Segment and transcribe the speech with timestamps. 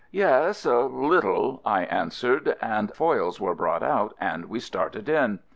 [0.09, 5.37] "Yes, a little," I answered, and foils were brought out and we started in.